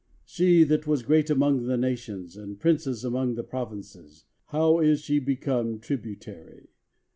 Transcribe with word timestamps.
she 0.25 0.63
that 0.63 0.87
was 0.87 1.03
great 1.03 1.29
among 1.29 1.67
the 1.67 1.77
nations, 1.77 2.35
and 2.35 2.59
princess 2.59 3.03
among 3.03 3.35
the 3.35 3.43
provinces, 3.43 4.25
how 4.47 4.79
is 4.79 4.99
she 5.01 5.19
become 5.19 5.77
tributary! 5.77 6.69